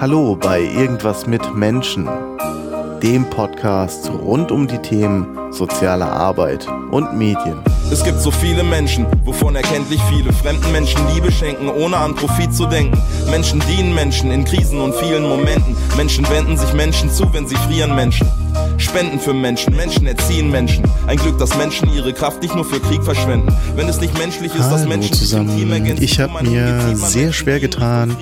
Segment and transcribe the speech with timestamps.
[0.00, 2.08] Hallo bei Irgendwas mit Menschen,
[3.02, 7.62] dem Podcast rund um die Themen soziale Arbeit und Medien.
[7.90, 12.54] Es gibt so viele Menschen, wovon erkenntlich viele fremden Menschen Liebe schenken, ohne an Profit
[12.54, 13.00] zu denken.
[13.30, 15.76] Menschen dienen Menschen in Krisen und vielen Momenten.
[15.96, 18.28] Menschen wenden sich Menschen zu, wenn sie frieren Menschen.
[18.78, 20.84] Spenden für Menschen, Menschen erziehen Menschen.
[21.06, 23.52] Ein Glück, dass Menschen ihre Kraft nicht nur für Krieg verschwenden.
[23.74, 25.96] Wenn es nicht menschlich ist, Hallo dass Menschen zusammen.
[26.00, 28.16] Ich habe mir sehr schwer getan,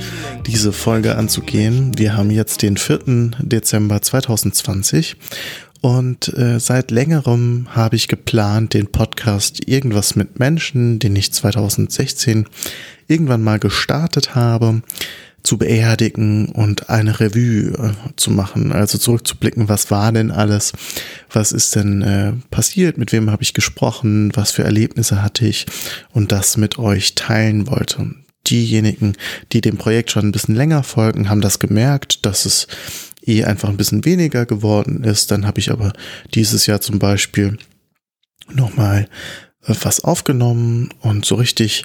[0.47, 1.93] diese Folge anzugehen.
[1.97, 3.33] Wir haben jetzt den 4.
[3.39, 5.17] Dezember 2020
[5.81, 12.47] und äh, seit längerem habe ich geplant, den Podcast Irgendwas mit Menschen, den ich 2016
[13.07, 14.83] irgendwann mal gestartet habe,
[15.47, 20.73] zu beerdigen und eine Revue äh, zu machen, also zurückzublicken, was war denn alles,
[21.31, 25.67] was ist denn äh, passiert, mit wem habe ich gesprochen, was für Erlebnisse hatte ich
[26.13, 28.15] und das mit euch teilen wollte.
[28.47, 29.15] Diejenigen,
[29.53, 32.67] die dem Projekt schon ein bisschen länger folgen, haben das gemerkt, dass es
[33.25, 35.31] eh einfach ein bisschen weniger geworden ist.
[35.31, 35.93] Dann habe ich aber
[36.35, 37.59] dieses Jahr zum Beispiel
[38.53, 39.09] nochmal
[39.67, 41.85] äh, was aufgenommen und so richtig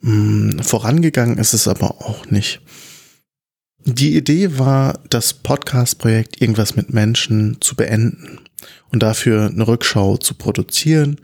[0.00, 2.60] mh, vorangegangen ist es aber auch nicht.
[3.90, 8.38] Die Idee war, das Podcast-Projekt irgendwas mit Menschen zu beenden
[8.90, 11.16] und dafür eine Rückschau zu produzieren.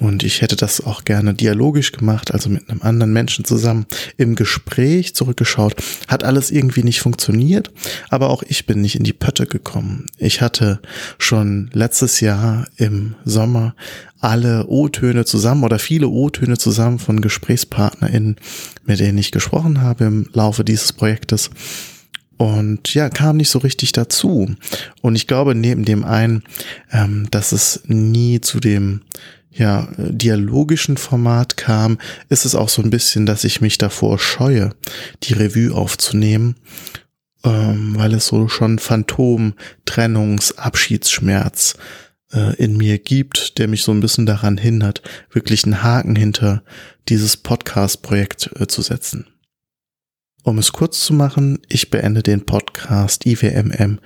[0.00, 4.34] Und ich hätte das auch gerne dialogisch gemacht, also mit einem anderen Menschen zusammen im
[4.34, 5.76] Gespräch zurückgeschaut.
[6.08, 7.70] Hat alles irgendwie nicht funktioniert,
[8.08, 10.06] aber auch ich bin nicht in die Pötte gekommen.
[10.18, 10.80] Ich hatte
[11.16, 13.76] schon letztes Jahr im Sommer
[14.18, 18.34] alle O-Töne zusammen oder viele O-Töne zusammen von GesprächspartnerInnen,
[18.84, 21.50] mit denen ich gesprochen habe im Laufe dieses Projektes
[22.40, 24.56] und ja, kam nicht so richtig dazu.
[25.02, 26.42] Und ich glaube, neben dem einen,
[26.90, 29.02] ähm, dass es nie zu dem
[29.50, 31.98] ja, dialogischen Format kam,
[32.30, 34.70] ist es auch so ein bisschen, dass ich mich davor scheue,
[35.22, 36.56] die Revue aufzunehmen,
[37.44, 39.52] ähm, weil es so schon Phantom,
[39.84, 41.74] Trennungs, Abschiedsschmerz
[42.32, 46.62] äh, in mir gibt, der mich so ein bisschen daran hindert, wirklich einen Haken hinter
[47.10, 49.26] dieses Podcast-Projekt äh, zu setzen.
[50.42, 54.00] Um es kurz zu machen, ich beende den Podcast IWMM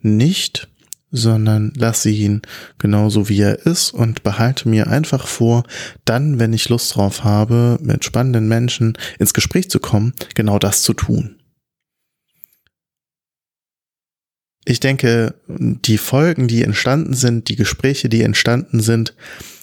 [0.00, 0.68] nicht,
[1.10, 2.42] sondern lasse ihn
[2.78, 5.64] genauso wie er ist und behalte mir einfach vor,
[6.04, 10.82] dann, wenn ich Lust drauf habe, mit spannenden Menschen ins Gespräch zu kommen, genau das
[10.82, 11.36] zu tun.
[14.64, 19.16] Ich denke, die Folgen, die entstanden sind, die Gespräche, die entstanden sind,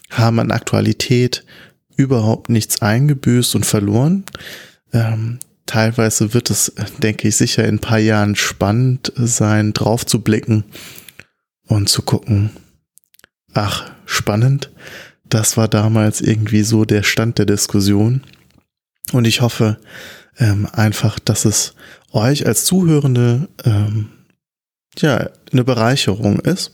[0.09, 1.45] haben an Aktualität
[1.95, 4.25] überhaupt nichts eingebüßt und verloren.
[4.91, 10.21] Ähm, teilweise wird es, denke ich, sicher in ein paar Jahren spannend sein, drauf zu
[10.21, 10.63] blicken
[11.67, 12.49] und zu gucken.
[13.53, 14.71] Ach, spannend.
[15.25, 18.23] Das war damals irgendwie so der Stand der Diskussion.
[19.11, 19.77] Und ich hoffe
[20.39, 21.75] ähm, einfach, dass es
[22.11, 24.09] euch als Zuhörende ähm,
[24.97, 26.73] ja eine Bereicherung ist.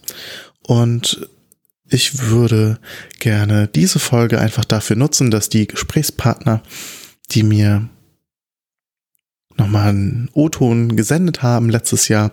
[0.61, 1.27] Und
[1.85, 2.79] ich würde
[3.19, 6.63] gerne diese Folge einfach dafür nutzen, dass die Gesprächspartner,
[7.31, 7.89] die mir
[9.63, 12.31] nochmal einen O-Ton gesendet haben letztes Jahr,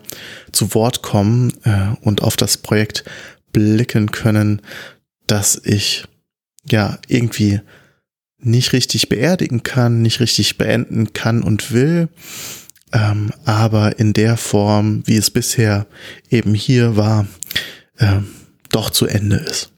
[0.53, 3.05] zu Wort kommen äh, und auf das Projekt
[3.53, 4.63] blicken können,
[5.27, 6.05] dass ich
[6.69, 7.61] ja irgendwie
[8.39, 12.09] nicht richtig beerdigen kann, nicht richtig beenden kann und will,
[12.93, 15.87] ähm, aber in der Form, wie es bisher
[16.31, 17.27] eben hier war,
[17.99, 18.21] äh,
[18.71, 19.73] doch zu Ende ist.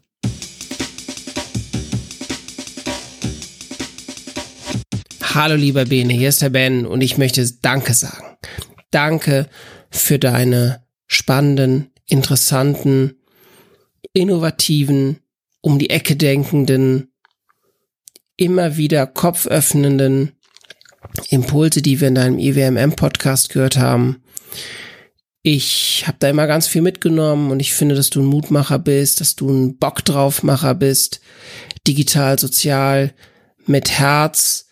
[5.34, 8.36] Hallo lieber Bene, hier ist der Ben und ich möchte Danke sagen.
[8.90, 9.48] Danke
[9.88, 13.14] für deine spannenden, interessanten,
[14.12, 15.20] innovativen,
[15.62, 17.14] um die Ecke denkenden,
[18.36, 20.32] immer wieder kopföffnenden
[21.30, 24.22] Impulse, die wir in deinem IWMM-Podcast gehört haben.
[25.42, 29.22] Ich habe da immer ganz viel mitgenommen und ich finde, dass du ein Mutmacher bist,
[29.22, 31.22] dass du ein Bock draufmacher bist,
[31.86, 33.14] digital, sozial,
[33.64, 34.66] mit Herz,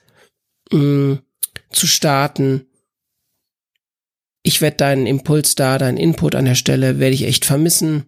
[0.73, 1.19] mh,
[1.71, 2.67] zu starten.
[4.43, 8.05] Ich werde deinen Impuls da, deinen Input an der Stelle, werde ich echt vermissen.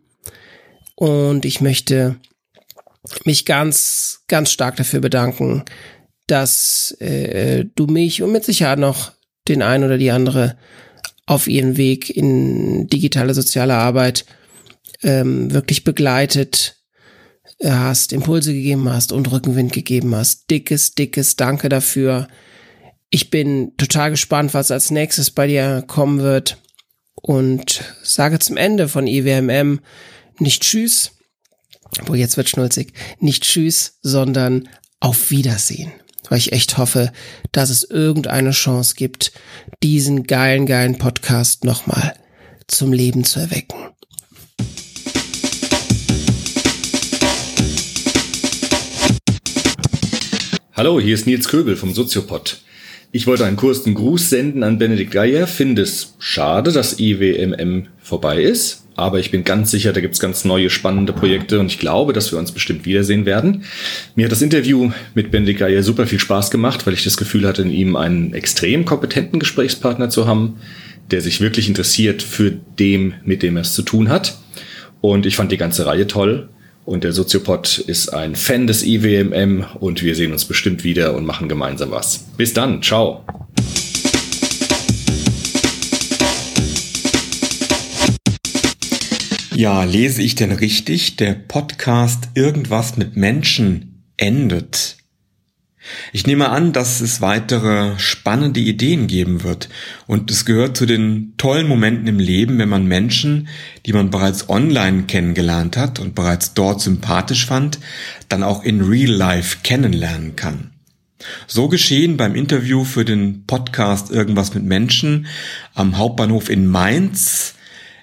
[0.95, 2.17] Und ich möchte
[3.25, 5.65] mich ganz, ganz stark dafür bedanken,
[6.27, 9.13] dass äh, du mich und mit Sicherheit noch
[9.49, 10.57] den einen oder die andere
[11.27, 14.25] auf ihren Weg in digitale soziale Arbeit
[15.03, 16.77] ähm, wirklich begleitet
[17.65, 20.51] hast, Impulse gegeben hast und Rückenwind gegeben hast.
[20.51, 22.29] Dickes, dickes Danke dafür.
[23.15, 26.57] Ich bin total gespannt, was als nächstes bei dir kommen wird
[27.15, 29.81] und sage zum Ende von IWMM
[30.39, 31.11] nicht Tschüss,
[32.07, 34.67] wo jetzt wird schnulzig, nicht Tschüss, sondern
[34.99, 35.93] auf Wiedersehen.
[36.31, 37.13] weil ich echt hoffe,
[37.53, 39.33] dass es irgendeine Chance gibt,
[39.83, 42.15] diesen geilen, geilen Podcast nochmal
[42.69, 43.77] zum Leben zu erwecken.
[50.73, 52.63] Hallo, hier ist Nils Köbel vom Soziopod.
[53.15, 55.47] Ich wollte einen kurzen Gruß senden an Benedikt Geier.
[55.47, 60.21] Finde es schade, dass IWMM vorbei ist, aber ich bin ganz sicher, da gibt es
[60.21, 63.65] ganz neue spannende Projekte und ich glaube, dass wir uns bestimmt wiedersehen werden.
[64.15, 67.47] Mir hat das Interview mit Benedikt Geier super viel Spaß gemacht, weil ich das Gefühl
[67.47, 70.57] hatte, in ihm einen extrem kompetenten Gesprächspartner zu haben,
[71.11, 74.39] der sich wirklich interessiert für dem, mit dem er es zu tun hat.
[75.03, 76.49] Und ich fand die ganze Reihe toll.
[76.85, 81.25] Und der Soziopod ist ein Fan des IWMM und wir sehen uns bestimmt wieder und
[81.25, 82.19] machen gemeinsam was.
[82.37, 83.25] Bis dann, ciao.
[89.55, 91.17] Ja, lese ich denn richtig?
[91.17, 95.02] Der Podcast Irgendwas mit Menschen endet.
[96.13, 99.69] Ich nehme an, dass es weitere spannende Ideen geben wird.
[100.07, 103.49] Und es gehört zu den tollen Momenten im Leben, wenn man Menschen,
[103.87, 107.79] die man bereits online kennengelernt hat und bereits dort sympathisch fand,
[108.29, 110.71] dann auch in Real Life kennenlernen kann.
[111.47, 115.27] So geschehen beim Interview für den Podcast Irgendwas mit Menschen
[115.75, 117.55] am Hauptbahnhof in Mainz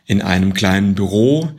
[0.05, 1.51] in einem kleinen Büro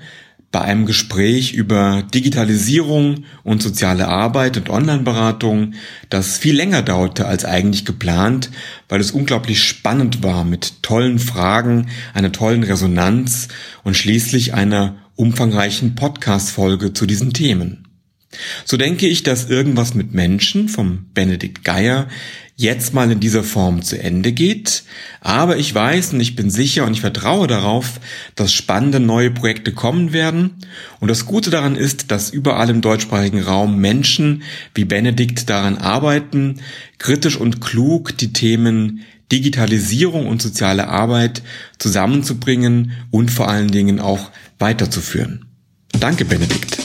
[0.52, 5.74] bei einem Gespräch über Digitalisierung und soziale Arbeit und Online-Beratung,
[6.08, 8.50] das viel länger dauerte als eigentlich geplant,
[8.88, 13.46] weil es unglaublich spannend war mit tollen Fragen, einer tollen Resonanz
[13.84, 17.86] und schließlich einer umfangreichen Podcast-Folge zu diesen Themen.
[18.64, 22.08] So denke ich, dass irgendwas mit Menschen vom Benedikt Geier
[22.60, 24.84] jetzt mal in dieser Form zu Ende geht.
[25.22, 28.00] Aber ich weiß und ich bin sicher und ich vertraue darauf,
[28.34, 30.56] dass spannende neue Projekte kommen werden.
[31.00, 34.42] Und das Gute daran ist, dass überall im deutschsprachigen Raum Menschen
[34.74, 36.60] wie Benedikt daran arbeiten,
[36.98, 41.42] kritisch und klug die Themen Digitalisierung und soziale Arbeit
[41.78, 45.46] zusammenzubringen und vor allen Dingen auch weiterzuführen.
[45.98, 46.79] Danke, Benedikt.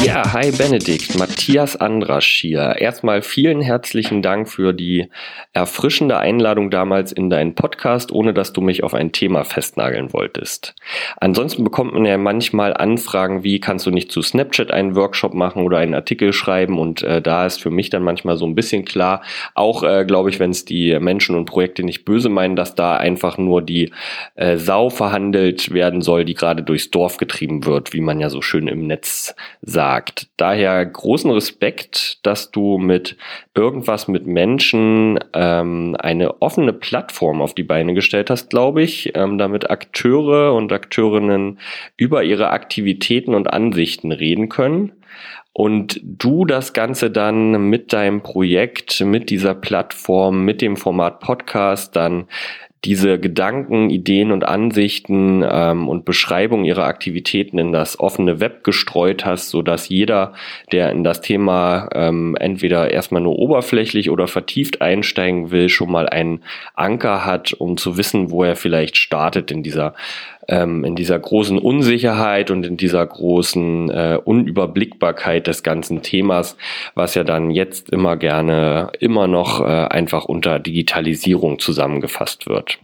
[0.00, 2.76] Ja, hi Benedikt, Matthias Andrasch hier.
[2.78, 5.10] Erstmal vielen herzlichen Dank für die
[5.52, 10.74] erfrischende Einladung damals in deinen Podcast, ohne dass du mich auf ein Thema festnageln wolltest.
[11.18, 15.62] Ansonsten bekommt man ja manchmal Anfragen, wie kannst du nicht zu Snapchat einen Workshop machen
[15.62, 18.86] oder einen Artikel schreiben und äh, da ist für mich dann manchmal so ein bisschen
[18.86, 19.20] klar,
[19.54, 22.96] auch äh, glaube ich, wenn es die Menschen und Projekte nicht böse meinen, dass da
[22.96, 23.92] einfach nur die
[24.36, 28.40] äh, Sau verhandelt werden soll, die gerade durchs Dorf getrieben wird, wie man ja so
[28.40, 30.28] schön im Netz sagt sagt.
[30.36, 33.16] Daher großen Respekt, dass du mit
[33.52, 39.38] irgendwas mit Menschen ähm, eine offene Plattform auf die Beine gestellt hast, glaube ich, ähm,
[39.38, 41.58] damit Akteure und Akteurinnen
[41.96, 44.92] über ihre Aktivitäten und Ansichten reden können
[45.52, 51.96] und du das Ganze dann mit deinem Projekt, mit dieser Plattform, mit dem Format Podcast
[51.96, 52.28] dann
[52.84, 59.24] diese Gedanken, Ideen und Ansichten ähm, und Beschreibungen ihrer Aktivitäten in das offene Web gestreut
[59.24, 60.32] hast, so dass jeder,
[60.72, 66.08] der in das Thema ähm, entweder erstmal nur oberflächlich oder vertieft einsteigen will, schon mal
[66.08, 66.42] einen
[66.74, 69.94] Anker hat, um zu wissen, wo er vielleicht startet in dieser
[70.52, 76.56] ähm, in dieser großen Unsicherheit und in dieser großen äh, Unüberblickbarkeit des ganzen Themas,
[76.94, 82.78] was ja dann jetzt immer gerne immer noch äh, einfach unter Digitalisierung zusammengefasst wird.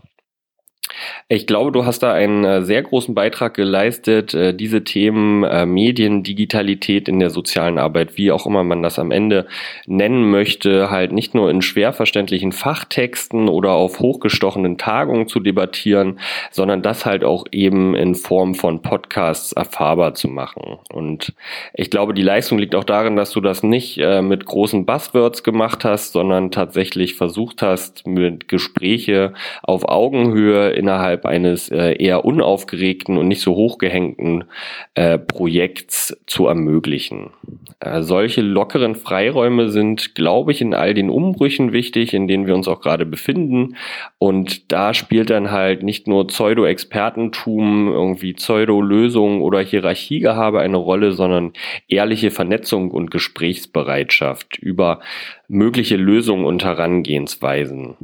[1.29, 5.67] Ich glaube, du hast da einen äh, sehr großen Beitrag geleistet, äh, diese Themen äh,
[5.67, 9.47] Medien, Digitalität in der sozialen Arbeit, wie auch immer man das am Ende
[9.87, 16.19] nennen möchte, halt nicht nur in schwer verständlichen Fachtexten oder auf hochgestochenen Tagungen zu debattieren,
[16.51, 20.79] sondern das halt auch eben in Form von Podcasts erfahrbar zu machen.
[20.93, 21.35] Und
[21.75, 25.85] ich glaube, die Leistung liegt auch darin, dass du das nicht mit großen Buzzwords gemacht
[25.85, 33.19] hast, sondern tatsächlich versucht hast, mit Gespräche auf Augenhöhe in innerhalb eines äh, eher unaufgeregten
[33.19, 34.45] und nicht so hochgehängten
[34.95, 37.29] äh, Projekts zu ermöglichen.
[37.81, 42.55] Äh, solche lockeren Freiräume sind, glaube ich, in all den Umbrüchen wichtig, in denen wir
[42.55, 43.77] uns auch gerade befinden.
[44.17, 51.53] Und da spielt dann halt nicht nur Pseudo-Expertentum, irgendwie Pseudo-Lösungen oder Hierarchiegehabe eine Rolle, sondern
[51.87, 55.01] ehrliche Vernetzung und Gesprächsbereitschaft über
[55.49, 57.97] mögliche Lösungen und Herangehensweisen.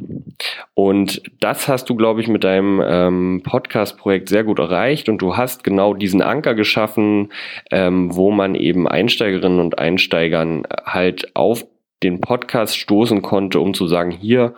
[0.72, 5.36] Und das hast du, glaube ich, mit deinem ähm, Podcast-Projekt sehr gut erreicht und du
[5.36, 7.32] hast genau diesen Anker geschaffen,
[7.70, 11.66] ähm, wo man eben Einsteigerinnen und Einsteigern halt auf
[12.02, 14.54] den Podcast stoßen konnte, um zu sagen, hier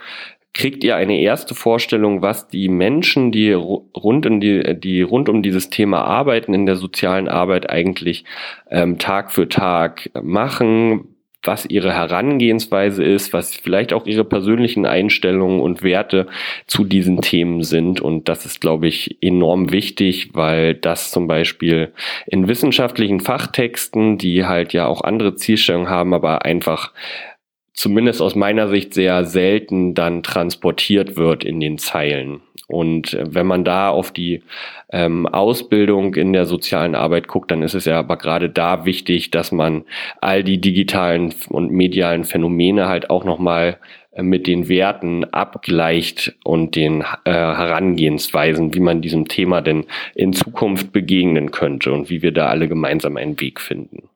[0.54, 5.42] kriegt ihr eine erste Vorstellung, was die Menschen, die rund um die, die rund um
[5.42, 8.24] dieses Thema arbeiten in der sozialen Arbeit eigentlich
[8.70, 11.15] ähm, Tag für Tag machen,
[11.46, 16.26] was ihre Herangehensweise ist, was vielleicht auch ihre persönlichen Einstellungen und Werte
[16.66, 18.00] zu diesen Themen sind.
[18.00, 21.92] Und das ist, glaube ich, enorm wichtig, weil das zum Beispiel
[22.26, 26.92] in wissenschaftlichen Fachtexten, die halt ja auch andere Zielstellungen haben, aber einfach
[27.76, 32.40] zumindest aus meiner Sicht sehr selten dann transportiert wird in den Zeilen.
[32.68, 34.42] Und äh, wenn man da auf die
[34.90, 39.30] ähm, Ausbildung in der sozialen Arbeit guckt, dann ist es ja aber gerade da wichtig,
[39.30, 39.84] dass man
[40.20, 43.78] all die digitalen und medialen Phänomene halt auch nochmal
[44.12, 50.32] äh, mit den Werten abgleicht und den äh, Herangehensweisen, wie man diesem Thema denn in
[50.32, 54.08] Zukunft begegnen könnte und wie wir da alle gemeinsam einen Weg finden.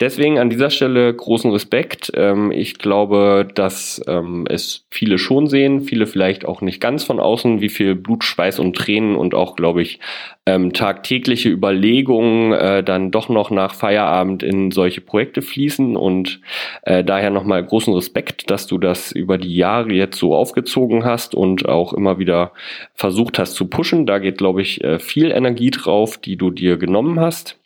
[0.00, 2.12] Deswegen an dieser Stelle großen Respekt.
[2.14, 7.18] Ähm, ich glaube, dass ähm, es viele schon sehen, viele vielleicht auch nicht ganz von
[7.18, 9.98] außen, wie viel Blut, Schweiß und Tränen und auch, glaube ich,
[10.46, 15.96] ähm, tagtägliche Überlegungen äh, dann doch noch nach Feierabend in solche Projekte fließen.
[15.96, 16.40] Und
[16.82, 21.34] äh, daher nochmal großen Respekt, dass du das über die Jahre jetzt so aufgezogen hast
[21.34, 22.52] und auch immer wieder
[22.94, 24.06] versucht hast zu pushen.
[24.06, 27.58] Da geht, glaube ich, äh, viel Energie drauf, die du dir genommen hast.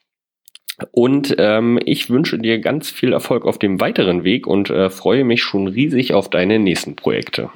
[0.90, 5.24] Und ähm, ich wünsche dir ganz viel Erfolg auf dem weiteren Weg und äh, freue
[5.24, 7.50] mich schon riesig auf deine nächsten Projekte.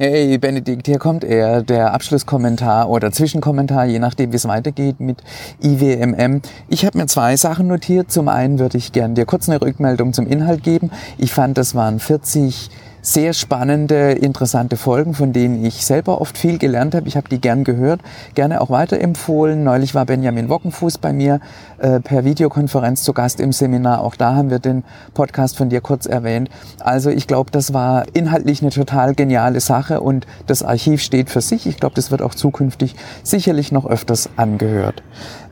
[0.00, 5.24] Hey Benedikt, hier kommt er, der Abschlusskommentar oder Zwischenkommentar, je nachdem wie es weitergeht mit
[5.60, 6.40] IWMM.
[6.68, 8.12] Ich habe mir zwei Sachen notiert.
[8.12, 10.92] Zum einen würde ich gerne dir kurz eine Rückmeldung zum Inhalt geben.
[11.16, 12.70] Ich fand, das waren 40
[13.08, 17.08] sehr spannende, interessante Folgen, von denen ich selber oft viel gelernt habe.
[17.08, 18.02] Ich habe die gern gehört,
[18.34, 19.64] gerne auch weiterempfohlen.
[19.64, 21.40] Neulich war Benjamin Wockenfuß bei mir
[21.78, 24.02] äh, per Videokonferenz zu Gast im Seminar.
[24.02, 24.84] Auch da haben wir den
[25.14, 26.50] Podcast von dir kurz erwähnt.
[26.80, 31.40] Also ich glaube, das war inhaltlich eine total geniale Sache und das Archiv steht für
[31.40, 31.66] sich.
[31.66, 35.02] Ich glaube, das wird auch zukünftig sicherlich noch öfters angehört.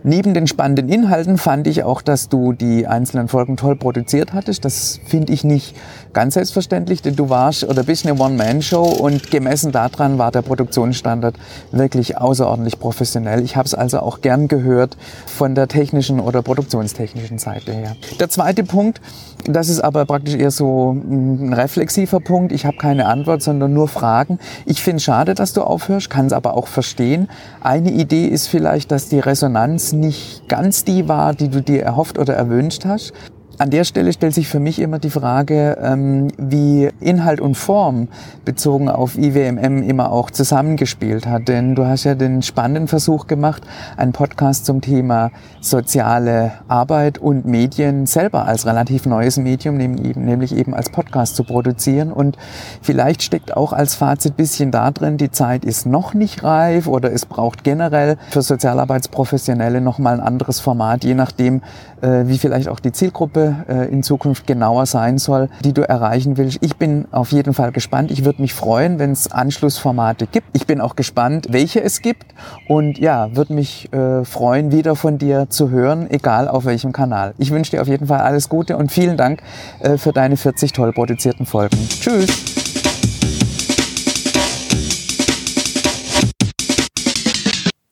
[0.08, 4.64] Neben den spannenden Inhalten fand ich auch, dass du die einzelnen Folgen toll produziert hattest.
[4.64, 5.74] Das finde ich nicht
[6.12, 11.34] ganz selbstverständlich, denn du warst oder bist eine One-Man-Show und gemessen daran war der Produktionsstandard
[11.72, 13.42] wirklich außerordentlich professionell.
[13.42, 14.96] Ich habe es also auch gern gehört
[15.26, 17.96] von der technischen oder produktionstechnischen Seite her.
[18.20, 19.00] Der zweite Punkt,
[19.44, 22.52] das ist aber praktisch eher so ein reflexiver Punkt.
[22.52, 24.38] Ich habe keine Antwort, sondern nur Fragen.
[24.64, 27.28] Ich finde schade, dass du aufhörst, kann es aber auch verstehen.
[27.60, 32.18] Eine Idee ist vielleicht, dass die Resonanz nicht ganz die war, die du dir erhofft
[32.18, 33.12] oder erwünscht hast.
[33.58, 38.08] An der Stelle stellt sich für mich immer die Frage, ähm, wie Inhalt und Form
[38.44, 41.48] bezogen auf IWMM immer auch zusammengespielt hat.
[41.48, 43.62] Denn du hast ja den spannenden Versuch gemacht,
[43.96, 45.30] einen Podcast zum Thema
[45.62, 52.12] soziale Arbeit und Medien selber als relativ neues Medium, nämlich eben als Podcast zu produzieren.
[52.12, 52.36] Und
[52.82, 57.10] vielleicht steckt auch als Fazit bisschen da drin, die Zeit ist noch nicht reif oder
[57.10, 61.62] es braucht generell für Sozialarbeitsprofessionelle nochmal ein anderes Format, je nachdem,
[62.02, 66.36] äh, wie vielleicht auch die Zielgruppe äh, in Zukunft genauer sein soll, die du erreichen
[66.36, 66.58] willst.
[66.60, 68.10] Ich bin auf jeden Fall gespannt.
[68.10, 70.48] Ich würde mich freuen, wenn es Anschlussformate gibt.
[70.52, 72.26] Ich bin auch gespannt, welche es gibt
[72.68, 77.34] und ja, würde mich äh, freuen, wieder von dir zu hören, egal auf welchem Kanal.
[77.38, 79.42] Ich wünsche dir auf jeden Fall alles Gute und vielen Dank
[79.80, 81.76] äh, für deine 40 toll produzierten Folgen.
[81.88, 82.56] Tschüss!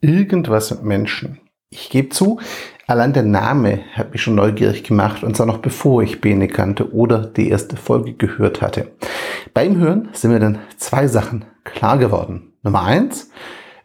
[0.01, 1.41] Irgendwas mit Menschen.
[1.71, 2.39] Ich gebe zu,
[2.87, 6.93] Allein der Name hat mich schon neugierig gemacht und zwar noch bevor ich Bene kannte
[6.93, 8.89] oder die erste Folge gehört hatte.
[9.55, 12.53] Beim Hören sind mir dann zwei Sachen klar geworden.
[12.63, 13.31] Nummer eins,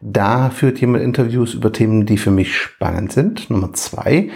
[0.02, 3.48] da führt jemand Interviews über Themen, die für mich spannend sind.
[3.50, 4.30] Nummer zwei,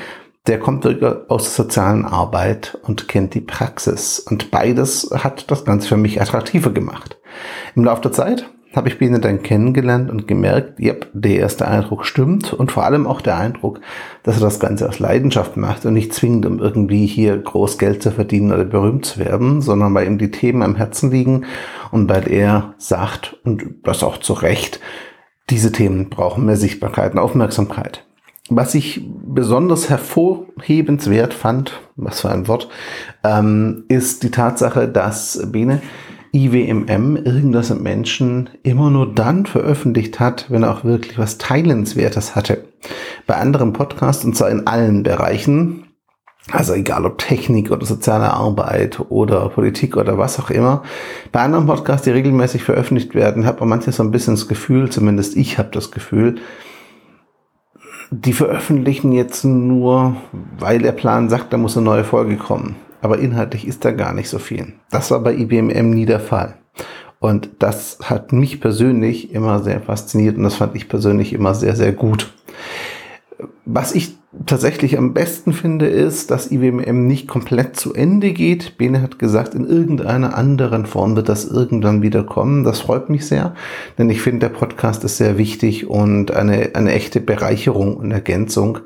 [0.46, 4.18] der kommt aus der sozialen Arbeit und kennt die Praxis.
[4.18, 7.18] Und beides hat das Ganze für mich attraktiver gemacht.
[7.74, 12.04] Im Laufe der Zeit habe ich Biene dann kennengelernt und gemerkt, yep, der erste Eindruck
[12.04, 13.80] stimmt und vor allem auch der Eindruck,
[14.22, 18.02] dass er das Ganze aus Leidenschaft macht und nicht zwingend, um irgendwie hier groß Geld
[18.02, 21.44] zu verdienen oder berühmt zu werden, sondern weil ihm die Themen am Herzen liegen
[21.90, 24.80] und weil er sagt, und das auch zu Recht,
[25.50, 28.04] diese Themen brauchen mehr Sichtbarkeit und Aufmerksamkeit.
[28.50, 32.68] Was ich besonders hervorhebenswert fand, was für ein Wort,
[33.22, 35.80] ähm, ist die Tatsache, dass Bene
[36.34, 42.34] IWMM irgendwas mit Menschen immer nur dann veröffentlicht hat, wenn er auch wirklich was Teilenswertes
[42.34, 42.64] hatte.
[43.26, 45.84] Bei anderen Podcasts, und zwar in allen Bereichen,
[46.50, 50.82] also egal ob Technik oder soziale Arbeit oder Politik oder was auch immer.
[51.32, 54.90] Bei anderen Podcasts, die regelmäßig veröffentlicht werden, hat man manchmal so ein bisschen das Gefühl,
[54.90, 56.36] zumindest ich habe das Gefühl,
[58.10, 60.16] die veröffentlichen jetzt nur,
[60.58, 62.76] weil der Plan sagt, da muss eine neue Folge kommen.
[63.04, 64.72] Aber inhaltlich ist da gar nicht so viel.
[64.90, 66.54] Das war bei IBMM nie der Fall.
[67.20, 71.76] Und das hat mich persönlich immer sehr fasziniert und das fand ich persönlich immer sehr,
[71.76, 72.32] sehr gut.
[73.66, 78.78] Was ich tatsächlich am besten finde, ist, dass IWMM nicht komplett zu Ende geht.
[78.78, 82.64] Bene hat gesagt, in irgendeiner anderen Form wird das irgendwann wieder kommen.
[82.64, 83.54] Das freut mich sehr,
[83.98, 88.78] denn ich finde, der Podcast ist sehr wichtig und eine, eine echte Bereicherung und Ergänzung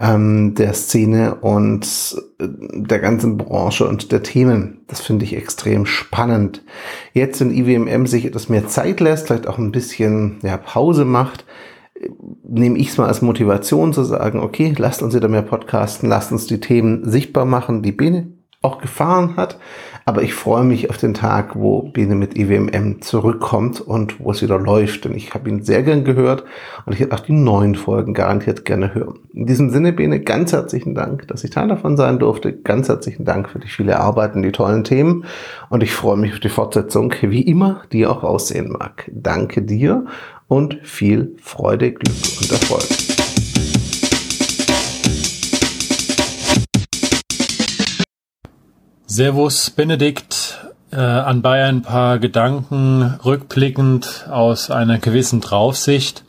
[0.00, 4.80] ähm, der Szene und äh, der ganzen Branche und der Themen.
[4.86, 6.64] Das finde ich extrem spannend.
[7.12, 11.44] Jetzt, wenn IWMM sich etwas mehr Zeit lässt, vielleicht auch ein bisschen ja, Pause macht,
[12.42, 16.32] nehme ich es mal als Motivation zu sagen, okay, lasst uns wieder mehr podcasten, lasst
[16.32, 19.58] uns die Themen sichtbar machen, die Bene auch gefahren hat.
[20.04, 24.42] Aber ich freue mich auf den Tag, wo Bene mit IWMM zurückkommt und wo es
[24.42, 25.04] wieder läuft.
[25.04, 26.44] Denn ich habe ihn sehr gern gehört
[26.86, 29.20] und ich hätte auch die neuen Folgen garantiert gerne hören.
[29.32, 32.52] In diesem Sinne, Bene, ganz herzlichen Dank, dass ich Teil davon sein durfte.
[32.52, 35.24] Ganz herzlichen Dank für die viele Arbeit und die tollen Themen.
[35.68, 39.10] Und ich freue mich auf die Fortsetzung, wie immer, die auch aussehen mag.
[39.12, 40.06] Danke dir
[40.48, 43.19] und viel Freude, Glück und Erfolg.
[49.20, 56.24] Servus Benedikt, äh, anbei ein paar Gedanken rückblickend aus einer gewissen Draufsicht.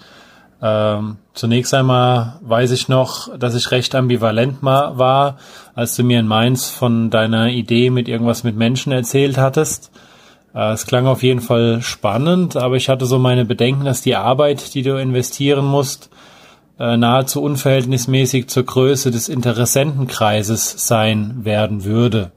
[0.62, 5.38] Ähm, zunächst einmal weiß ich noch, dass ich recht ambivalent war,
[5.74, 9.90] als du mir in Mainz von deiner Idee mit irgendwas mit Menschen erzählt hattest.
[10.54, 14.18] Äh, es klang auf jeden Fall spannend, aber ich hatte so meine Bedenken, dass die
[14.18, 16.10] Arbeit, die du investieren musst,
[16.78, 22.34] äh, nahezu unverhältnismäßig zur Größe des Interessentenkreises sein werden würde.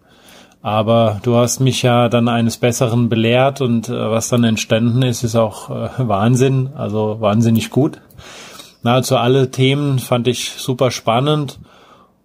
[0.65, 5.23] Aber du hast mich ja dann eines Besseren belehrt und äh, was dann entstanden ist,
[5.23, 5.69] ist auch
[5.99, 8.01] Wahnsinn, also wahnsinnig gut.
[8.83, 11.59] Nahezu alle Themen fand ich super spannend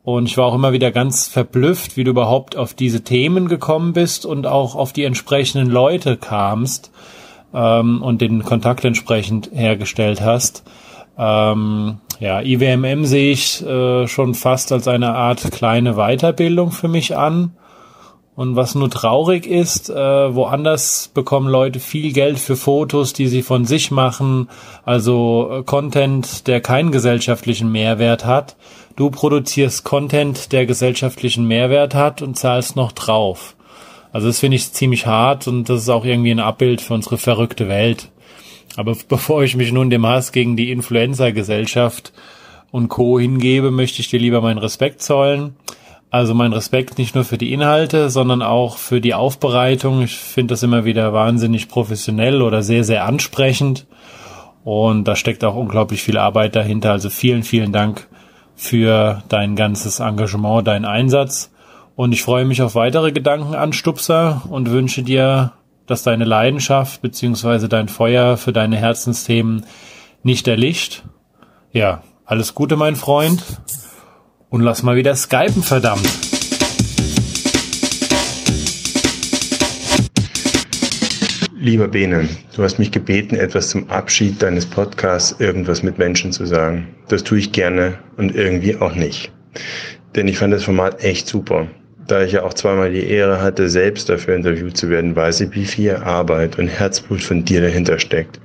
[0.03, 3.91] und ich war auch immer wieder ganz verblüfft, wie du überhaupt auf diese Themen gekommen
[3.91, 6.91] bist und auch auf die entsprechenden Leute kamst
[7.53, 10.63] ähm, und den Kontakt entsprechend hergestellt hast.
[11.17, 17.17] Ähm, ja, IWMM sehe ich äh, schon fast als eine Art kleine Weiterbildung für mich
[17.17, 17.52] an.
[18.39, 19.93] Und was nur traurig ist, äh,
[20.34, 24.47] woanders bekommen Leute viel Geld für Fotos, die sie von sich machen,
[24.86, 28.56] also äh, Content, der keinen gesellschaftlichen Mehrwert hat.
[28.95, 33.58] Du produzierst Content, der gesellschaftlichen Mehrwert hat und zahlst noch drauf.
[34.13, 37.17] Also das finde ich ziemlich hart und das ist auch irgendwie ein Abbild für unsere
[37.17, 38.08] verrückte Welt.
[38.78, 42.13] Aber bevor ich mich nun dem Hass gegen die Influencer-Gesellschaft
[42.71, 43.19] und Co.
[43.19, 45.58] hingebe, möchte ich dir lieber meinen Respekt zollen.
[46.12, 50.02] Also mein Respekt nicht nur für die Inhalte, sondern auch für die Aufbereitung.
[50.02, 53.86] Ich finde das immer wieder wahnsinnig professionell oder sehr, sehr ansprechend.
[54.63, 56.91] Und da steckt auch unglaublich viel Arbeit dahinter.
[56.91, 58.08] Also vielen, vielen Dank
[58.56, 61.52] für dein ganzes Engagement, deinen Einsatz.
[61.95, 65.54] Und ich freue mich auf weitere Gedankenanstupser und wünsche dir,
[65.86, 69.65] dass deine Leidenschaft beziehungsweise dein Feuer für deine Herzensthemen
[70.24, 71.04] nicht erlicht.
[71.72, 73.43] Ja, alles Gute, mein Freund.
[74.50, 76.08] Und lass mal wieder skypen, verdammt.
[81.56, 86.48] Lieber Bene, du hast mich gebeten, etwas zum Abschied deines Podcasts, irgendwas mit Menschen zu
[86.48, 86.88] sagen.
[87.10, 89.32] Das tue ich gerne und irgendwie auch nicht.
[90.16, 91.68] Denn ich fand das Format echt super.
[92.10, 95.54] Da ich ja auch zweimal die Ehre hatte, selbst dafür interviewt zu werden, weiß ich,
[95.54, 98.39] wie viel Arbeit und Herzblut von dir dahinter steckt.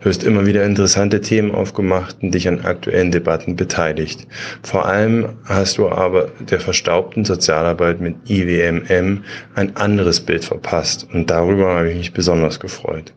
[0.00, 4.26] Du hast immer wieder interessante Themen aufgemacht und dich an aktuellen Debatten beteiligt.
[4.62, 9.22] Vor allem hast du aber der verstaubten Sozialarbeit mit IWMM
[9.56, 13.12] ein anderes Bild verpasst und darüber habe ich mich besonders gefreut.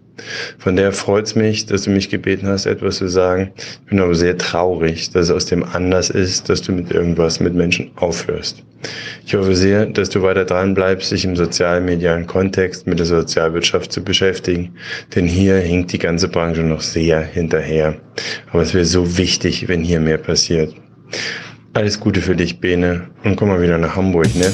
[0.58, 3.52] Von der freut es mich, dass du mich gebeten hast, etwas zu sagen.
[3.58, 7.40] Ich bin aber sehr traurig, dass es aus dem Anlass ist, dass du mit irgendwas
[7.40, 8.64] mit Menschen aufhörst.
[9.26, 13.92] Ich hoffe sehr, dass du weiter dran bleibst, sich im sozialmedialen Kontext mit der Sozialwirtschaft
[13.92, 14.76] zu beschäftigen,
[15.16, 17.96] denn hier hinkt die ganze Branche noch sehr hinterher.
[18.52, 20.74] Aber es wäre so wichtig, wenn hier mehr passiert.
[21.74, 24.52] Alles Gute für dich, Bene, und komm mal wieder nach Hamburg, ne?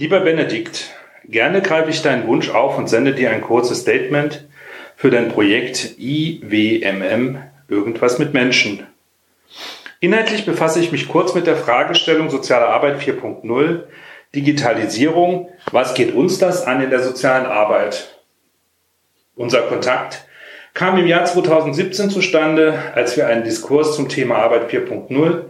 [0.00, 4.46] Lieber Benedikt, gerne greife ich deinen Wunsch auf und sende dir ein kurzes Statement
[4.94, 8.86] für dein Projekt IWMM Irgendwas mit Menschen.
[9.98, 13.82] Inhaltlich befasse ich mich kurz mit der Fragestellung Soziale Arbeit 4.0,
[14.36, 18.20] Digitalisierung, was geht uns das an in der sozialen Arbeit?
[19.34, 20.26] Unser Kontakt
[20.74, 25.46] kam im Jahr 2017 zustande, als wir einen Diskurs zum Thema Arbeit 4.0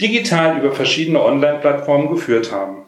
[0.00, 2.84] digital über verschiedene Online-Plattformen geführt haben.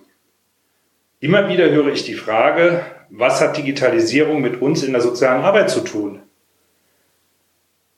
[1.23, 5.69] Immer wieder höre ich die Frage, Was hat Digitalisierung mit uns in der sozialen Arbeit
[5.69, 6.23] zu tun?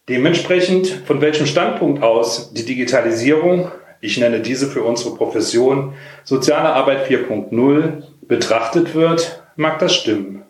[0.09, 7.09] Dementsprechend, von welchem Standpunkt aus die Digitalisierung, ich nenne diese für unsere Profession Soziale Arbeit
[7.09, 10.43] 4.0, betrachtet wird, mag das stimmen.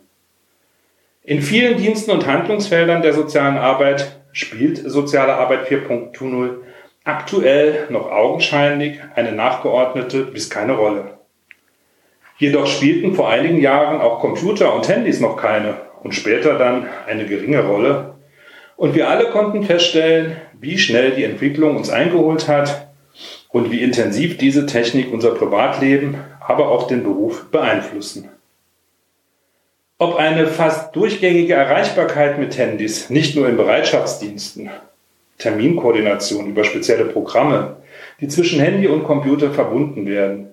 [1.25, 6.57] In vielen Diensten und Handlungsfeldern der sozialen Arbeit spielt Soziale Arbeit 4.0
[7.05, 11.19] aktuell noch augenscheinlich eine nachgeordnete bis keine Rolle.
[12.39, 17.27] Jedoch spielten vor einigen Jahren auch Computer und Handys noch keine und später dann eine
[17.27, 18.15] geringe Rolle.
[18.77, 22.89] Und wir alle konnten feststellen, wie schnell die Entwicklung uns eingeholt hat
[23.49, 28.29] und wie intensiv diese Technik unser Privatleben, aber auch den Beruf beeinflussen.
[29.99, 34.71] Ob eine fast durchgängige Erreichbarkeit mit Handys, nicht nur in Bereitschaftsdiensten,
[35.39, 37.77] Terminkoordination über spezielle Programme,
[38.21, 40.52] die zwischen Handy und Computer verbunden werden,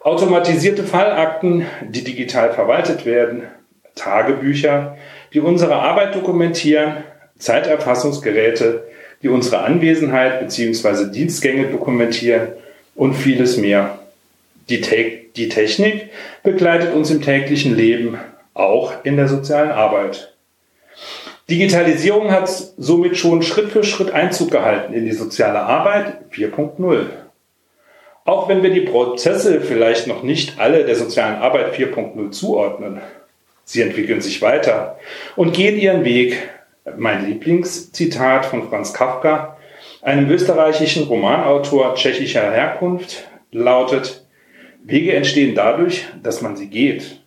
[0.00, 3.42] automatisierte Fallakten, die digital verwaltet werden,
[3.94, 4.96] Tagebücher,
[5.32, 7.04] die unsere Arbeit dokumentieren,
[7.38, 8.84] Zeiterfassungsgeräte,
[9.22, 11.10] die unsere Anwesenheit bzw.
[11.10, 12.48] Dienstgänge dokumentieren
[12.94, 13.98] und vieles mehr.
[14.68, 16.10] Die, Te die Technik
[16.42, 18.18] begleitet uns im täglichen Leben,
[18.54, 20.34] auch in der sozialen Arbeit.
[21.48, 27.06] Digitalisierung hat somit schon Schritt für Schritt Einzug gehalten in die soziale Arbeit 4.0.
[28.28, 33.00] Auch wenn wir die Prozesse vielleicht noch nicht alle der sozialen Arbeit 4.0 zuordnen,
[33.64, 34.98] sie entwickeln sich weiter
[35.34, 36.36] und gehen ihren Weg.
[36.98, 39.56] Mein Lieblingszitat von Franz Kafka,
[40.02, 44.26] einem österreichischen Romanautor tschechischer Herkunft, lautet,
[44.84, 47.22] Wege entstehen dadurch, dass man sie geht.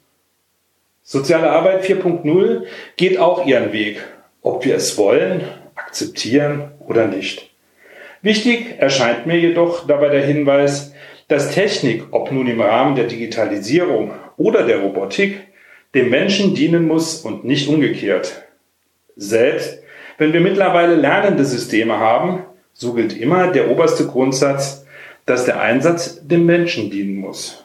[1.01, 4.03] Soziale Arbeit 4.0 geht auch ihren Weg,
[4.43, 7.49] ob wir es wollen, akzeptieren oder nicht.
[8.21, 10.90] Wichtig erscheint mir jedoch dabei der Hinweis,
[11.31, 15.39] dass Technik, ob nun im Rahmen der Digitalisierung oder der Robotik,
[15.95, 18.43] dem Menschen dienen muss und nicht umgekehrt.
[19.15, 19.81] Selbst
[20.17, 24.85] wenn wir mittlerweile lernende Systeme haben, so gilt immer der oberste Grundsatz,
[25.25, 27.63] dass der Einsatz dem Menschen dienen muss.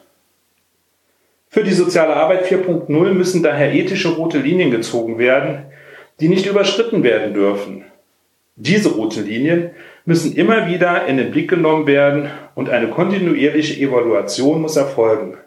[1.49, 5.65] Für die soziale Arbeit 4.0 müssen daher ethische rote Linien gezogen werden,
[6.21, 7.83] die nicht überschritten werden dürfen.
[8.55, 9.71] Diese roten Linien
[10.07, 15.37] müssen immer wieder in den Blick genommen werden und eine kontinuierliche Evaluation muss erfolgen.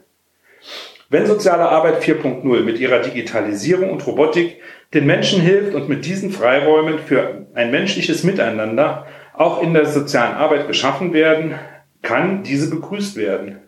[1.09, 4.61] Wenn soziale Arbeit 4.0 mit ihrer Digitalisierung und Robotik
[4.92, 10.35] den Menschen hilft und mit diesen Freiräumen für ein menschliches Miteinander auch in der sozialen
[10.35, 11.55] Arbeit geschaffen werden,
[12.03, 13.61] kann diese begrüßt werden.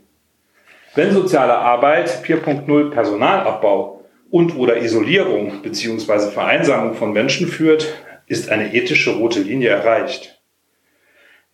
[0.94, 6.31] Wenn soziale Arbeit 4.0 Personalabbau und oder Isolierung bzw.
[6.31, 7.94] Vereinsamung von Menschen führt,
[8.26, 10.32] ist eine ethische rote Linie erreicht.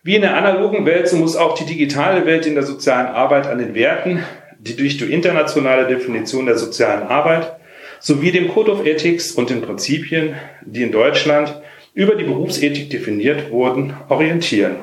[0.01, 3.47] Wie in der analogen Welt, so muss auch die digitale Welt in der sozialen Arbeit
[3.47, 4.23] an den Werten,
[4.57, 7.57] die durch die internationale Definition der sozialen Arbeit
[7.99, 11.61] sowie dem Code of Ethics und den Prinzipien, die in Deutschland
[11.93, 14.77] über die Berufsethik definiert wurden, orientieren.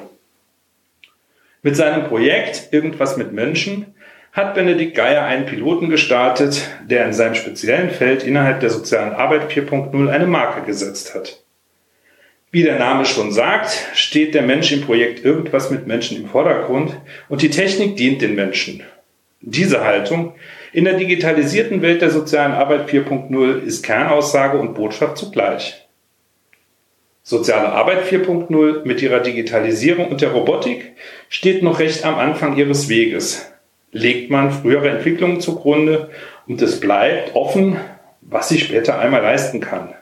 [1.63, 3.95] Mit seinem Projekt Irgendwas mit Menschen
[4.33, 9.51] hat Benedikt Geier einen Piloten gestartet, der in seinem speziellen Feld innerhalb der sozialen Arbeit
[9.51, 11.43] 4.0 eine Marke gesetzt hat.
[12.57, 16.99] Wie der Name schon sagt, steht der Mensch im Projekt irgendwas mit Menschen im Vordergrund
[17.29, 18.83] und die Technik dient den Menschen.
[19.43, 20.33] Diese Haltung
[20.73, 25.87] in der digitalisierten Welt der sozialen Arbeit 4.0 ist Kernaussage und Botschaft zugleich.
[27.23, 30.95] Soziale Arbeit 4.0 mit ihrer Digitalisierung und der Robotik
[31.29, 33.53] steht noch recht am Anfang ihres Weges
[33.93, 36.09] legt man frühere Entwicklungen zugrunde
[36.49, 37.77] und es bleibt offen,
[38.23, 39.95] was sich später einmal leisten kann.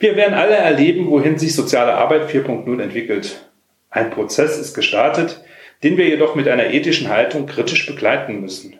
[0.00, 3.44] Wir werden alle erleben, wohin sich soziale Arbeit 4.0 entwickelt.
[3.90, 5.42] Ein Prozess ist gestartet,
[5.82, 8.78] den wir jedoch mit einer ethischen Haltung kritisch begleiten müssen.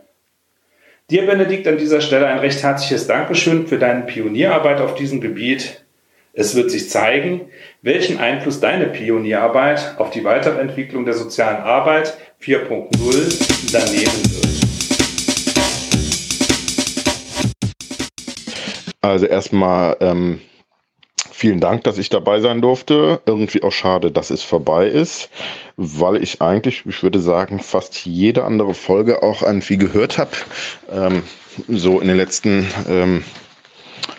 [1.11, 5.85] Dir, Benedikt, an dieser Stelle ein recht herzliches Dankeschön für deine Pionierarbeit auf diesem Gebiet.
[6.35, 7.49] Es wird sich zeigen,
[7.83, 14.49] welchen Einfluss deine Pionierarbeit auf die Weiterentwicklung der sozialen Arbeit 4.0 daneben wird.
[19.01, 20.41] Also erstmal ähm,
[21.39, 23.21] vielen Dank, dass ich dabei sein durfte.
[23.25, 25.31] Irgendwie auch schade, dass es vorbei ist,
[25.77, 30.33] weil ich eigentlich, ich würde sagen, fast jede andere Folge auch irgendwie gehört habe.
[30.91, 31.23] Ähm,
[31.69, 33.25] so in den letzten ähm,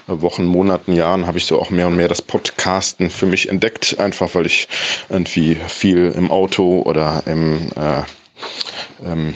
[0.08, 4.00] Wochen, Monaten, Jahren habe ich so auch mehr und mehr das Podcasten für mich entdeckt,
[4.00, 4.70] einfach weil ich
[5.10, 8.04] irgendwie viel im Auto oder im, äh,
[9.06, 9.34] ähm,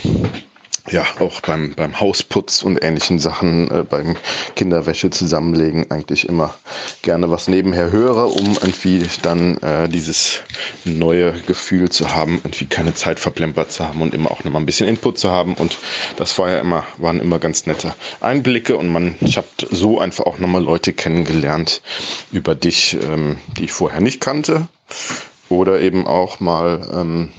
[0.89, 4.17] ja, auch beim, beim Hausputz und ähnlichen Sachen, äh, beim
[4.55, 6.55] Kinderwäsche zusammenlegen eigentlich immer
[7.01, 10.41] gerne was nebenher höre, um irgendwie dann äh, dieses
[10.83, 14.65] neue Gefühl zu haben, irgendwie keine Zeit verplempert zu haben und immer auch nochmal ein
[14.65, 15.53] bisschen Input zu haben.
[15.53, 15.77] Und
[16.17, 20.25] das war ja immer, waren immer ganz nette Einblicke und man, ich habe so einfach
[20.25, 21.81] auch nochmal Leute kennengelernt
[22.31, 24.67] über dich, ähm, die ich vorher nicht kannte.
[25.49, 27.29] Oder eben auch mal ähm,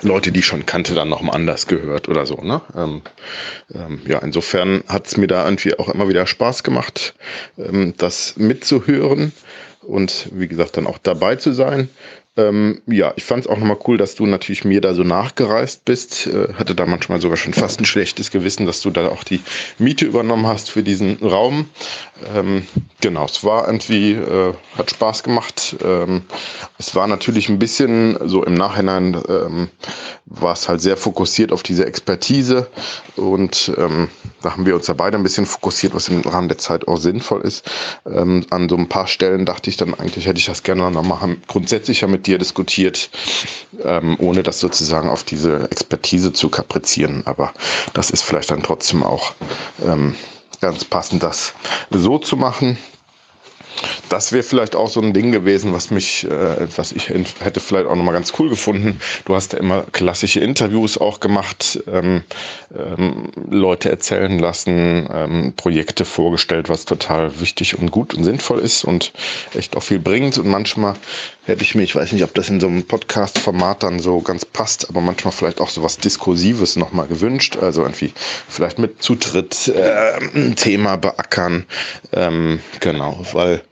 [0.00, 2.36] Leute, die ich schon kannte, dann noch mal anders gehört oder so.
[2.36, 2.62] Ne?
[2.74, 3.02] Ähm,
[3.74, 7.14] ähm, ja, insofern hat es mir da irgendwie auch immer wieder Spaß gemacht,
[7.58, 9.32] ähm, das mitzuhören
[9.82, 11.88] und wie gesagt dann auch dabei zu sein.
[12.34, 15.84] Ähm, ja, ich fand es auch nochmal cool, dass du natürlich mir da so nachgereist
[15.84, 16.26] bist.
[16.26, 19.40] Äh, hatte da manchmal sogar schon fast ein schlechtes Gewissen, dass du da auch die
[19.78, 21.68] Miete übernommen hast für diesen Raum.
[22.34, 22.66] Ähm,
[23.02, 25.76] genau, es war irgendwie, äh, hat Spaß gemacht.
[25.84, 26.22] Ähm,
[26.78, 29.68] es war natürlich ein bisschen so im Nachhinein, ähm,
[30.24, 32.70] war es halt sehr fokussiert auf diese Expertise
[33.16, 34.08] und ähm,
[34.42, 36.96] da haben wir uns da beide ein bisschen fokussiert, was im Rahmen der Zeit auch
[36.96, 37.70] sinnvoll ist.
[38.06, 41.36] Ähm, an so ein paar Stellen dachte ich dann eigentlich, hätte ich das gerne nochmal
[41.46, 43.10] grundsätzlicher mit dir diskutiert,
[43.84, 47.22] ähm, ohne das sozusagen auf diese Expertise zu kaprizieren.
[47.26, 47.52] Aber
[47.94, 49.34] das ist vielleicht dann trotzdem auch
[49.84, 50.14] ähm,
[50.60, 51.54] ganz passend, das
[51.90, 52.78] so zu machen.
[54.12, 57.86] Das wäre vielleicht auch so ein Ding gewesen, was mich, äh, was ich hätte vielleicht
[57.86, 59.00] auch nochmal ganz cool gefunden.
[59.24, 62.22] Du hast ja immer klassische Interviews auch gemacht, ähm,
[62.76, 68.84] ähm, Leute erzählen lassen, ähm, Projekte vorgestellt, was total wichtig und gut und sinnvoll ist
[68.84, 69.14] und
[69.54, 70.36] echt auch viel bringt.
[70.36, 70.92] Und manchmal
[71.46, 74.44] hätte ich mir, ich weiß nicht, ob das in so einem Podcast-Format dann so ganz
[74.44, 77.56] passt, aber manchmal vielleicht auch so was Diskursives nochmal gewünscht.
[77.56, 78.12] Also irgendwie
[78.46, 81.64] vielleicht mit Zutritt äh, ein Thema beackern.
[82.12, 83.62] Ähm, genau, weil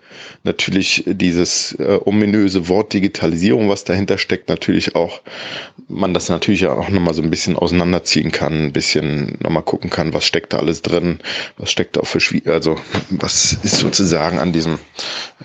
[0.42, 5.20] natürlich dieses äh, ominöse Wort Digitalisierung, was dahinter steckt, natürlich auch,
[5.88, 10.14] man das natürlich auch nochmal so ein bisschen auseinanderziehen kann, ein bisschen nochmal gucken kann,
[10.14, 11.18] was steckt da alles drin,
[11.58, 12.76] was steckt da auch für Schwierig, also
[13.10, 14.78] was ist sozusagen an diesem,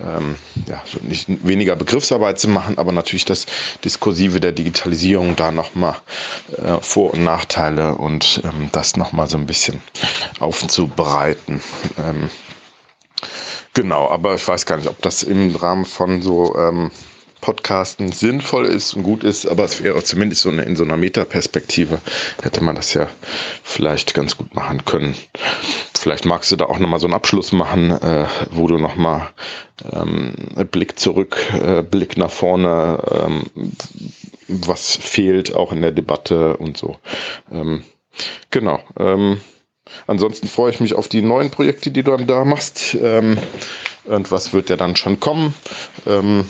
[0.00, 3.44] ähm, ja, so nicht weniger Begriffsarbeit zu machen, aber natürlich das
[3.84, 5.96] Diskursive der Digitalisierung da nochmal
[6.56, 9.82] äh, Vor- und Nachteile und ähm, das nochmal so ein bisschen
[10.38, 11.60] aufzubereiten.
[11.98, 12.30] Ähm,
[13.74, 16.90] Genau, aber ich weiß gar nicht, ob das im Rahmen von so ähm,
[17.40, 20.96] Podcasten sinnvoll ist und gut ist, aber es wäre zumindest so eine, in so einer
[20.96, 22.00] Metaperspektive
[22.42, 23.06] hätte man das ja
[23.62, 25.14] vielleicht ganz gut machen können.
[25.94, 29.28] Vielleicht magst du da auch nochmal so einen Abschluss machen, äh, wo du nochmal
[29.92, 30.34] ähm,
[30.70, 33.72] Blick zurück, äh, Blick nach vorne, ähm,
[34.48, 36.96] was fehlt auch in der Debatte und so.
[37.52, 37.84] Ähm,
[38.50, 38.80] genau.
[38.98, 39.40] Ähm,
[40.06, 42.96] Ansonsten freue ich mich auf die neuen Projekte, die du dann da machst.
[43.00, 43.38] Ähm,
[44.04, 45.54] irgendwas wird ja dann schon kommen.
[46.06, 46.48] Ähm,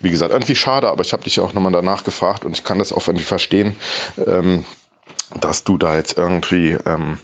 [0.00, 2.64] wie gesagt, irgendwie schade, aber ich habe dich ja auch nochmal danach gefragt und ich
[2.64, 3.76] kann das auch irgendwie verstehen,
[4.26, 4.64] ähm,
[5.40, 7.18] dass du da jetzt irgendwie ähm,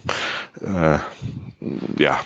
[0.63, 0.99] äh,
[1.99, 2.21] ja,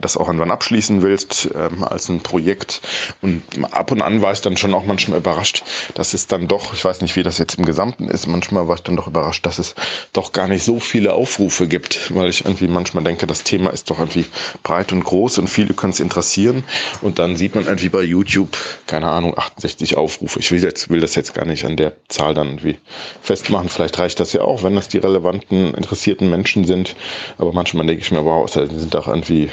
[0.00, 2.80] das auch irgendwann abschließen willst ähm, als ein Projekt.
[3.20, 5.62] Und ab und an war ich dann schon auch manchmal überrascht,
[5.94, 8.76] dass es dann doch, ich weiß nicht, wie das jetzt im Gesamten ist, manchmal war
[8.76, 9.74] ich dann doch überrascht, dass es
[10.12, 13.90] doch gar nicht so viele Aufrufe gibt, weil ich irgendwie manchmal denke, das Thema ist
[13.90, 14.26] doch irgendwie
[14.62, 16.64] breit und groß und viele können es interessieren.
[17.02, 18.56] Und dann sieht man irgendwie bei YouTube,
[18.86, 20.40] keine Ahnung, 68 Aufrufe.
[20.40, 22.78] Ich will, jetzt, will das jetzt gar nicht an der Zahl dann irgendwie
[23.22, 23.68] festmachen.
[23.68, 26.96] Vielleicht reicht das ja auch, wenn das die relevanten, interessierten Menschen sind.
[27.36, 29.50] Aber manchmal denke ich mir, wow, sind doch irgendwie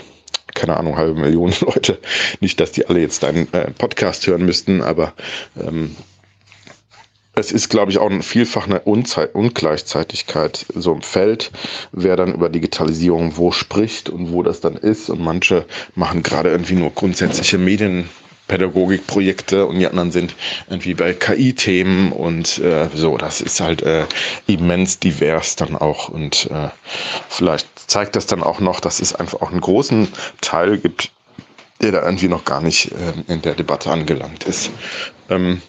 [0.53, 1.99] keine Ahnung, halbe Million Leute.
[2.39, 5.13] Nicht, dass die alle jetzt deinen äh, Podcast hören müssten, aber
[5.61, 5.95] ähm,
[7.35, 11.51] es ist, glaube ich, auch vielfach eine Unzei Ungleichzeitigkeit so im Feld,
[11.91, 15.09] wer dann über Digitalisierung wo spricht und wo das dann ist.
[15.09, 18.09] Und manche machen gerade irgendwie nur grundsätzliche Medien.
[18.47, 20.35] Pädagogikprojekte und die anderen sind
[20.69, 23.17] irgendwie bei KI-Themen und äh, so.
[23.17, 24.05] Das ist halt äh,
[24.47, 26.69] immens divers dann auch und äh,
[27.29, 30.07] vielleicht zeigt das dann auch noch, dass es einfach auch einen großen
[30.41, 31.11] Teil gibt,
[31.81, 34.69] der da irgendwie noch gar nicht äh, in der Debatte angelangt ist.
[35.29, 35.61] Ähm,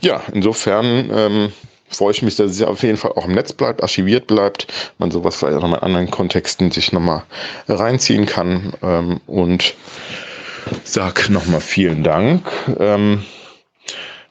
[0.00, 1.52] ja, insofern ähm,
[1.88, 4.66] freue ich mich, dass es auf jeden Fall auch im Netz bleibt, archiviert bleibt,
[4.98, 7.22] man sowas vielleicht auch noch in anderen Kontexten sich nochmal
[7.68, 9.74] reinziehen kann ähm, und
[10.84, 12.42] sag nochmal vielen Dank
[12.78, 13.24] ähm,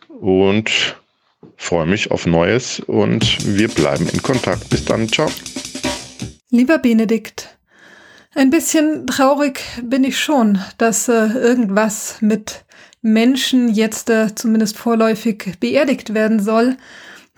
[0.07, 0.95] und
[1.55, 4.69] freue mich auf Neues und wir bleiben in Kontakt.
[4.69, 5.29] Bis dann, ciao.
[6.49, 7.57] Lieber Benedikt,
[8.35, 12.65] ein bisschen traurig bin ich schon, dass äh, irgendwas mit
[13.01, 16.77] Menschen jetzt äh, zumindest vorläufig beerdigt werden soll.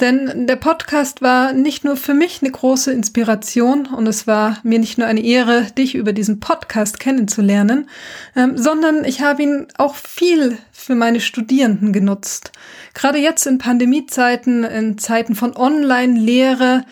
[0.01, 4.77] Denn der Podcast war nicht nur für mich eine große Inspiration und es war mir
[4.77, 7.89] nicht nur eine Ehre, dich über diesen Podcast kennenzulernen,
[8.35, 12.51] ähm, sondern ich habe ihn auch viel für meine Studierenden genutzt.
[12.93, 16.83] Gerade jetzt in Pandemiezeiten, in Zeiten von Online-Lehre,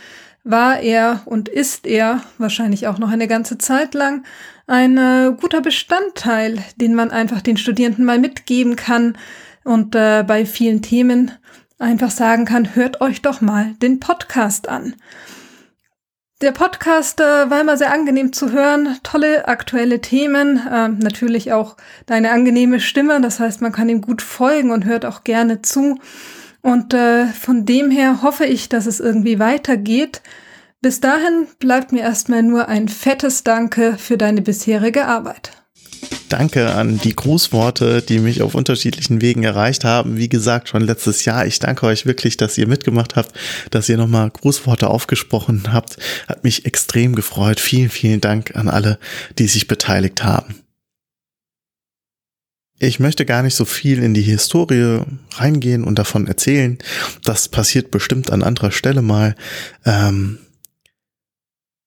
[0.45, 4.23] war er und ist er wahrscheinlich auch noch eine ganze Zeit lang
[4.65, 9.17] ein äh, guter Bestandteil, den man einfach den Studierenden mal mitgeben kann
[9.63, 11.31] und äh, bei vielen Themen
[11.83, 14.95] einfach sagen kann, hört euch doch mal den Podcast an.
[16.41, 21.77] Der Podcast äh, war immer sehr angenehm zu hören, tolle aktuelle Themen, äh, natürlich auch
[22.05, 25.99] deine angenehme Stimme, das heißt, man kann ihm gut folgen und hört auch gerne zu.
[26.61, 30.21] Und äh, von dem her hoffe ich, dass es irgendwie weitergeht.
[30.81, 35.62] Bis dahin bleibt mir erstmal nur ein fettes Danke für deine bisherige Arbeit.
[36.29, 40.17] Danke an die Grußworte, die mich auf unterschiedlichen Wegen erreicht haben.
[40.17, 41.45] Wie gesagt, schon letztes Jahr.
[41.45, 43.33] Ich danke euch wirklich, dass ihr mitgemacht habt,
[43.69, 45.97] dass ihr nochmal Grußworte aufgesprochen habt.
[46.27, 47.59] Hat mich extrem gefreut.
[47.59, 48.97] Vielen, vielen Dank an alle,
[49.37, 50.55] die sich beteiligt haben.
[52.79, 55.01] Ich möchte gar nicht so viel in die Historie
[55.35, 56.79] reingehen und davon erzählen.
[57.23, 59.35] Das passiert bestimmt an anderer Stelle mal.
[59.85, 60.39] Ähm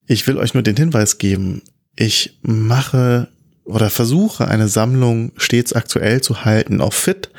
[0.06, 1.62] ich will euch nur den Hinweis geben.
[1.96, 3.28] Ich mache
[3.66, 7.30] oder versuche eine Sammlung stets aktuell zu halten auf Fit,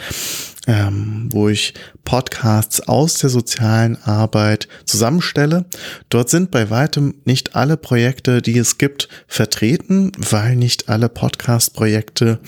[0.67, 5.65] ähm, wo ich Podcasts aus der sozialen Arbeit zusammenstelle.
[6.09, 12.39] Dort sind bei weitem nicht alle Projekte, die es gibt, vertreten, weil nicht alle Podcast-Projekte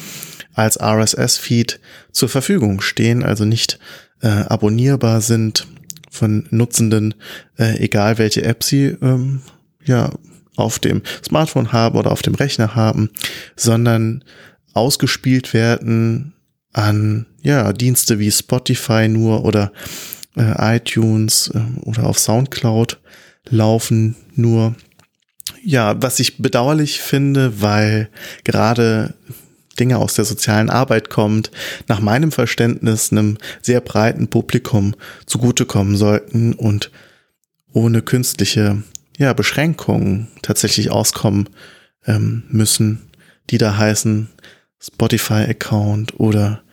[0.53, 1.79] als RSS-Feed
[2.11, 3.79] zur Verfügung stehen, also nicht
[4.21, 5.67] äh, abonnierbar sind
[6.11, 7.15] von Nutzenden,
[7.57, 9.41] äh, egal welche App sie ähm,
[9.85, 10.09] ja
[10.59, 13.09] auf dem Smartphone haben oder auf dem Rechner haben,
[13.55, 14.23] sondern
[14.73, 16.33] ausgespielt werden
[16.73, 19.71] an ja Dienste wie Spotify nur oder
[20.37, 22.99] äh, iTunes äh, oder auf SoundCloud
[23.49, 24.75] laufen nur.
[25.63, 28.09] Ja, was ich bedauerlich finde, weil
[28.43, 29.15] gerade
[29.79, 31.51] Dinge aus der sozialen Arbeit kommt,
[31.87, 34.95] nach meinem Verständnis einem sehr breiten Publikum
[35.25, 36.91] zugutekommen sollten und
[37.71, 38.83] ohne künstliche
[39.19, 41.49] ja, Beschränkungen tatsächlich auskommen
[42.07, 43.09] ähm, müssen,
[43.49, 44.29] die da heißen
[44.79, 46.63] Spotify-Account oder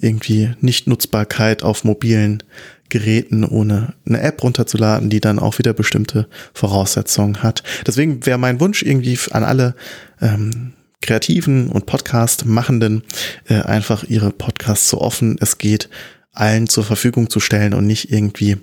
[0.00, 2.44] irgendwie Nichtnutzbarkeit auf mobilen
[2.88, 7.64] Geräten ohne eine App runterzuladen, die dann auch wieder bestimmte Voraussetzungen hat.
[7.84, 9.74] Deswegen wäre mein Wunsch irgendwie an alle
[10.22, 13.02] ähm, Kreativen und Podcast-Machenden
[13.48, 15.90] äh, einfach ihre Podcasts so offen es geht
[16.38, 18.58] allen zur Verfügung zu stellen und nicht irgendwie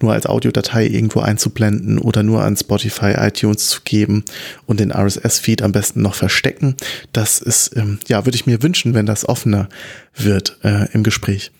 [0.00, 4.24] nur als Audiodatei irgendwo einzublenden oder nur an Spotify, iTunes zu geben
[4.66, 6.76] und den RSS-Feed am besten noch verstecken.
[7.12, 9.68] Das ist, ähm, ja, würde ich mir wünschen, wenn das offener
[10.14, 11.50] wird äh, im Gespräch.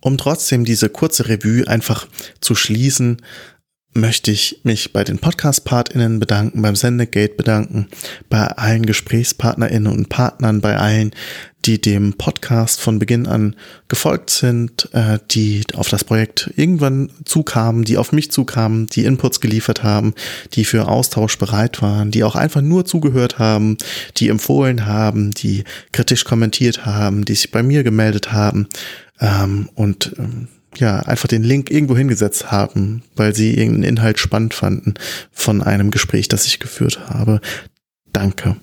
[0.00, 2.06] Um trotzdem diese kurze Revue einfach
[2.40, 3.18] zu schließen,
[3.94, 7.88] möchte ich mich bei den Podcast-PartInnen bedanken, beim Sendegate bedanken,
[8.28, 11.12] bei allen GesprächspartnerInnen und Partnern, bei allen,
[11.64, 13.56] die dem Podcast von Beginn an
[13.88, 19.40] gefolgt sind, äh, die auf das Projekt irgendwann zukamen, die auf mich zukamen, die Inputs
[19.40, 20.14] geliefert haben,
[20.54, 23.76] die für Austausch bereit waren, die auch einfach nur zugehört haben,
[24.16, 28.68] die empfohlen haben, die kritisch kommentiert haben, die sich bei mir gemeldet haben
[29.20, 34.54] ähm, und ähm, ja, einfach den Link irgendwo hingesetzt haben, weil sie irgendeinen Inhalt spannend
[34.54, 34.94] fanden
[35.32, 37.40] von einem Gespräch, das ich geführt habe.
[38.12, 38.56] Danke.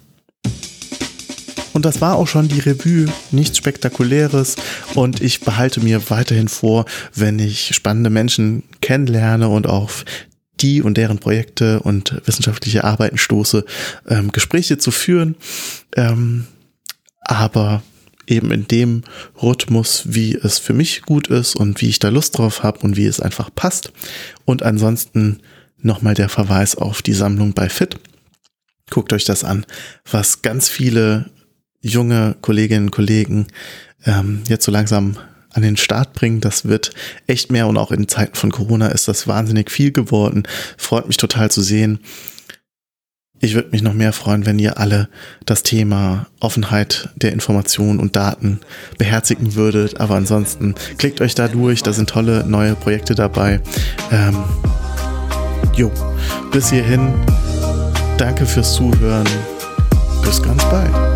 [1.73, 4.55] Und das war auch schon die Revue, nichts Spektakuläres.
[4.93, 10.05] Und ich behalte mir weiterhin vor, wenn ich spannende Menschen kennenlerne und auf
[10.61, 13.65] die und deren Projekte und wissenschaftliche Arbeiten stoße,
[14.07, 15.35] ähm, Gespräche zu führen.
[15.97, 16.47] Ähm,
[17.19, 17.83] aber
[18.27, 19.03] eben in dem
[19.41, 22.97] Rhythmus, wie es für mich gut ist und wie ich da Lust drauf habe und
[22.97, 23.91] wie es einfach passt.
[24.45, 25.39] Und ansonsten
[25.77, 27.97] nochmal der Verweis auf die Sammlung bei Fit.
[28.89, 29.65] Guckt euch das an,
[30.09, 31.31] was ganz viele
[31.81, 33.47] junge Kolleginnen und Kollegen
[34.05, 35.17] ähm, jetzt so langsam
[35.51, 36.41] an den Start bringen.
[36.41, 36.91] Das wird
[37.27, 40.43] echt mehr und auch in Zeiten von Corona ist das wahnsinnig viel geworden.
[40.77, 41.99] Freut mich total zu sehen.
[43.39, 45.07] Ich würde mich noch mehr freuen, wenn ihr alle
[45.45, 48.59] das Thema Offenheit der Informationen und Daten
[48.97, 49.99] beherzigen würdet.
[49.99, 53.61] Aber ansonsten klickt euch da durch, da sind tolle neue Projekte dabei.
[54.11, 54.37] Ähm,
[55.75, 55.91] jo,
[56.51, 57.13] bis hierhin.
[58.17, 59.27] Danke fürs Zuhören.
[60.23, 61.14] Bis ganz bald.